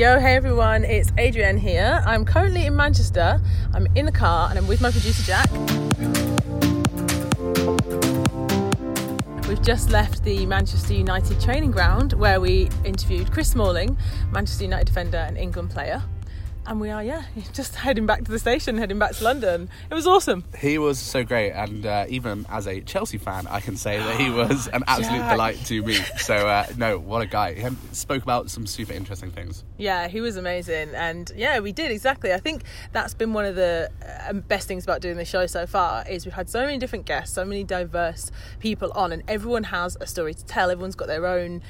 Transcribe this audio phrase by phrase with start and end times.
[0.00, 2.02] Yo, hey everyone, it's Adrienne here.
[2.06, 3.38] I'm currently in Manchester.
[3.74, 5.50] I'm in the car and I'm with my producer Jack.
[9.46, 13.98] We've just left the Manchester United training ground where we interviewed Chris Smalling,
[14.32, 16.02] Manchester United defender and England player
[16.66, 17.22] and we are yeah
[17.52, 19.68] just heading back to the station heading back to london.
[19.90, 20.44] It was awesome.
[20.58, 24.20] He was so great and uh, even as a chelsea fan i can say that
[24.20, 25.32] he was an absolute Jack.
[25.32, 27.54] delight to me so uh, no what a guy.
[27.54, 29.64] He spoke about some super interesting things.
[29.78, 30.90] Yeah he was amazing.
[30.94, 32.32] And yeah we did exactly.
[32.32, 33.90] I think that's been one of the
[34.28, 37.06] uh, best things about doing the show so far is we've had so many different
[37.06, 40.70] guests so many diverse people on and everyone has a story to tell.
[40.70, 41.62] Everyone's got their own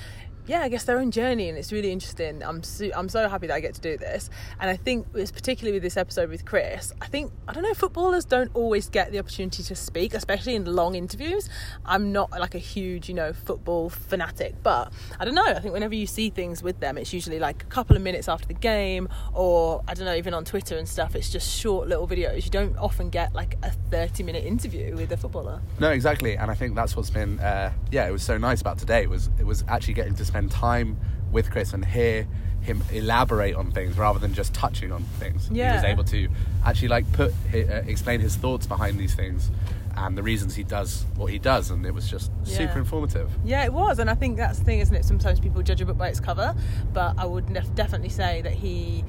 [0.47, 2.43] yeah, I guess their own journey, and it's really interesting.
[2.43, 5.31] I'm so, I'm so happy that I get to do this, and I think it's
[5.31, 6.93] particularly with this episode with Chris.
[7.01, 10.65] I think I don't know footballers don't always get the opportunity to speak, especially in
[10.65, 11.49] long interviews.
[11.85, 15.45] I'm not like a huge you know football fanatic, but I don't know.
[15.45, 18.29] I think whenever you see things with them, it's usually like a couple of minutes
[18.29, 21.15] after the game, or I don't know, even on Twitter and stuff.
[21.15, 22.45] It's just short little videos.
[22.45, 25.61] You don't often get like a 30 minute interview with a footballer.
[25.79, 28.79] No, exactly, and I think that's what's been uh, yeah, it was so nice about
[28.79, 29.03] today.
[29.03, 30.97] It was it was actually getting to spend time
[31.33, 32.27] with Chris and hear
[32.61, 35.49] him elaborate on things rather than just touching on things.
[35.51, 35.71] Yeah.
[35.71, 36.29] He was able to
[36.65, 39.51] actually like put uh, explain his thoughts behind these things
[39.97, 42.59] and the reasons he does what he does and it was just yeah.
[42.59, 43.31] super informative.
[43.45, 45.87] Yeah, it was and I think that's the thing isn't it sometimes people judge a
[45.87, 46.55] book by its cover,
[46.93, 49.05] but I would definitely say that he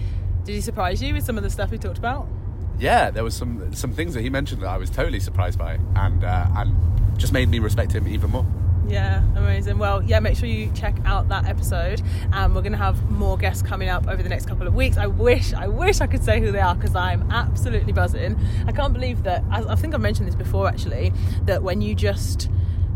[0.46, 2.28] did he surprise you with some of the stuff he talked about?
[2.80, 5.78] Yeah, there was some some things that he mentioned that I was totally surprised by
[5.96, 6.76] and uh, and
[7.18, 8.46] just made me respect him even more.
[8.88, 9.78] Yeah, amazing.
[9.78, 12.02] Well, yeah, make sure you check out that episode.
[12.34, 14.98] And we're going to have more guests coming up over the next couple of weeks.
[14.98, 18.38] I wish, I wish I could say who they are because I'm absolutely buzzing.
[18.68, 21.14] I can't believe that, I think I've mentioned this before actually,
[21.46, 22.50] that when you just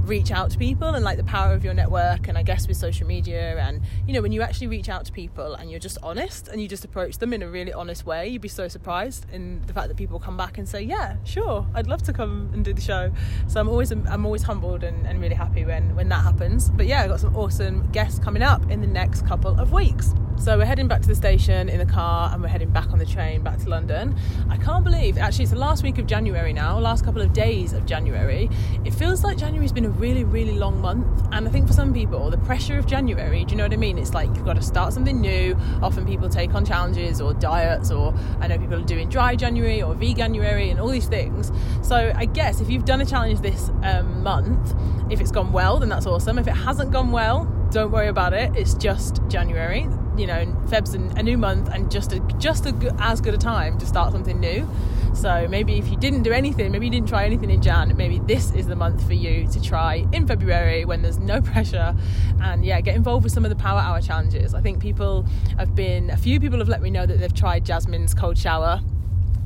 [0.05, 2.77] reach out to people and like the power of your network and I guess with
[2.77, 5.97] social media and you know when you actually reach out to people and you're just
[6.03, 9.25] honest and you just approach them in a really honest way you'd be so surprised
[9.31, 12.49] in the fact that people come back and say yeah sure I'd love to come
[12.53, 13.11] and do the show.
[13.47, 16.69] So I'm always I'm always humbled and, and really happy when when that happens.
[16.69, 20.13] But yeah I've got some awesome guests coming up in the next couple of weeks
[20.38, 23.00] so we're heading back to the station in the car and we're heading back on
[23.00, 24.16] the train back to London.
[24.50, 27.73] I can't believe, actually, it's the last week of January now, last couple of days
[27.73, 28.50] of January.
[28.84, 31.28] It feels like January's been a really, really long month.
[31.31, 33.78] And I think for some people, the pressure of January, do you know what I
[33.78, 33.97] mean?
[33.97, 35.57] It's like you've got to start something new.
[35.81, 39.81] Often people take on challenges or diets, or I know people are doing dry January
[39.81, 41.51] or veganuary and all these things.
[41.81, 44.75] So I guess if you've done a challenge this um, month,
[45.12, 46.38] if it's gone well, then that's awesome.
[46.38, 48.56] If it hasn't gone well, don't worry about it.
[48.56, 53.21] It's just January you know, Feb's a new month and just a, just a as
[53.21, 54.67] good a time to start something new.
[55.13, 58.19] So maybe if you didn't do anything, maybe you didn't try anything in Jan, maybe
[58.19, 61.95] this is the month for you to try in February when there's no pressure
[62.41, 64.53] and yeah, get involved with some of the power hour challenges.
[64.53, 65.25] I think people
[65.57, 68.81] have been, a few people have let me know that they've tried Jasmine's cold shower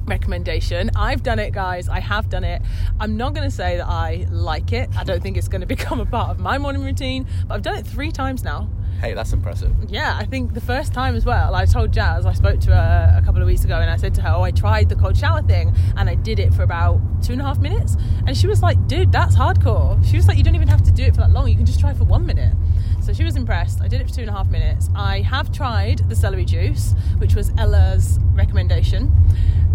[0.07, 0.89] recommendation.
[0.95, 1.87] I've done it, guys.
[1.87, 2.61] I have done it.
[2.99, 4.89] I'm not going to say that I like it.
[4.97, 7.61] I don't think it's going to become a part of my morning routine, but I've
[7.61, 8.69] done it three times now.
[8.99, 9.73] Hey, that's impressive.
[9.87, 13.15] Yeah, I think the first time as well, I told Jazz, I spoke to her
[13.17, 15.15] a couple of weeks ago and I said to her, Oh, I tried the cold
[15.15, 17.95] shower thing and I did it for about two and a half minutes.
[18.27, 20.03] And she was like, Dude, that's hardcore.
[20.05, 21.65] She was like, You don't even have to do it for that long, you can
[21.65, 22.53] just try for one minute.
[23.01, 23.81] So she was impressed.
[23.81, 24.89] I did it for two and a half minutes.
[24.93, 29.11] I have tried the celery juice, which was Ella's recommendation.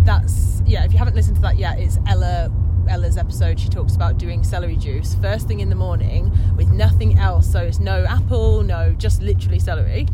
[0.05, 2.53] That's, yeah, if you haven't listened to that yet, it's Ella
[2.89, 7.19] Ella's episode, she talks about doing celery juice first thing in the morning with nothing
[7.19, 7.51] else.
[7.51, 10.07] So it's no apple, no, just literally celery.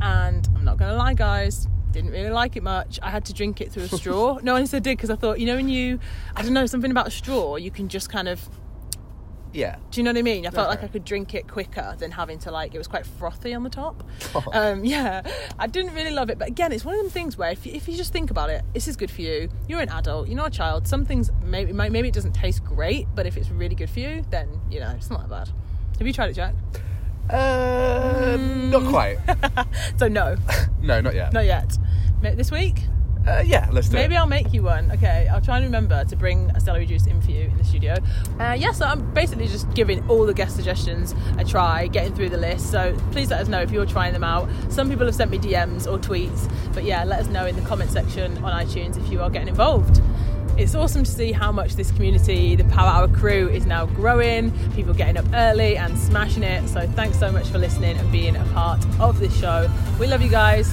[0.00, 2.98] And I'm not going to lie, guys, didn't really like it much.
[3.02, 4.38] I had to drink it through a straw.
[4.42, 5.98] no, honestly, I did because I thought, you know, when you,
[6.34, 8.48] I don't know, something about a straw, you can just kind of
[9.52, 9.76] yeah.
[9.90, 10.46] Do you know what I mean?
[10.46, 10.76] I felt okay.
[10.76, 13.62] like I could drink it quicker than having to like it was quite frothy on
[13.62, 14.02] the top.
[14.34, 14.44] Oh.
[14.52, 15.22] Um, yeah,
[15.58, 17.72] I didn't really love it, but again, it's one of them things where if you,
[17.72, 19.48] if you just think about it, this is good for you.
[19.68, 20.28] You're an adult.
[20.28, 20.86] You're not a child.
[20.86, 24.24] Some things maybe maybe it doesn't taste great, but if it's really good for you,
[24.30, 25.50] then you know it's not that bad.
[25.98, 26.54] Have you tried it, Jack?
[27.30, 28.70] Uh, mm.
[28.70, 29.18] not quite.
[29.98, 30.36] so no.
[30.82, 31.32] no, not yet.
[31.32, 31.76] Not yet.
[32.22, 32.82] This week?
[33.26, 34.18] Uh, yeah, let's do Maybe it.
[34.18, 34.90] I'll make you one.
[34.92, 37.64] Okay, I'll try and remember to bring a celery juice in for you in the
[37.64, 37.96] studio.
[38.38, 42.28] Uh, yeah, so I'm basically just giving all the guest suggestions a try, getting through
[42.28, 42.70] the list.
[42.70, 44.48] So please let us know if you're trying them out.
[44.68, 47.62] Some people have sent me DMs or tweets, but yeah, let us know in the
[47.62, 50.00] comment section on iTunes if you are getting involved.
[50.56, 54.52] It's awesome to see how much this community, the Power Hour crew, is now growing.
[54.70, 56.66] People getting up early and smashing it.
[56.68, 59.70] So thanks so much for listening and being a part of this show.
[60.00, 60.72] We love you guys.